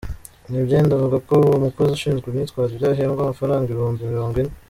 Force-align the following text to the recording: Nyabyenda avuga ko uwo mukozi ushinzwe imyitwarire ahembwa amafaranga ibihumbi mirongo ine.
Nyabyenda 0.51 0.91
avuga 0.93 1.17
ko 1.27 1.33
uwo 1.45 1.57
mukozi 1.65 1.91
ushinzwe 1.93 2.25
imyitwarire 2.27 2.85
ahembwa 2.89 3.19
amafaranga 3.23 3.67
ibihumbi 3.69 4.11
mirongo 4.13 4.35
ine. 4.43 4.53